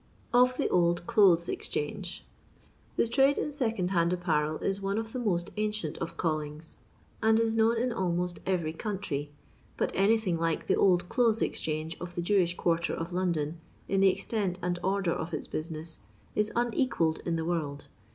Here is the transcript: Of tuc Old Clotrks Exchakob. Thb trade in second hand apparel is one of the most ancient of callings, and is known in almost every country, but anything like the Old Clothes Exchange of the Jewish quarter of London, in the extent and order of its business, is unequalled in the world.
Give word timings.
Of 0.33 0.57
tuc 0.57 0.67
Old 0.71 1.05
Clotrks 1.05 1.47
Exchakob. 1.47 2.21
Thb 2.97 3.11
trade 3.11 3.37
in 3.37 3.51
second 3.51 3.91
hand 3.91 4.11
apparel 4.11 4.57
is 4.57 4.81
one 4.81 4.97
of 4.97 5.11
the 5.13 5.19
most 5.19 5.51
ancient 5.57 5.99
of 5.99 6.17
callings, 6.17 6.79
and 7.21 7.39
is 7.39 7.53
known 7.55 7.77
in 7.77 7.93
almost 7.93 8.39
every 8.47 8.73
country, 8.73 9.31
but 9.77 9.91
anything 9.93 10.39
like 10.39 10.65
the 10.65 10.73
Old 10.75 11.07
Clothes 11.07 11.43
Exchange 11.43 11.97
of 12.01 12.15
the 12.15 12.21
Jewish 12.23 12.57
quarter 12.57 12.95
of 12.95 13.13
London, 13.13 13.59
in 13.87 13.99
the 13.99 14.09
extent 14.09 14.57
and 14.63 14.79
order 14.83 15.11
of 15.13 15.35
its 15.35 15.45
business, 15.45 15.99
is 16.35 16.51
unequalled 16.55 17.19
in 17.23 17.35
the 17.35 17.45
world. 17.45 17.85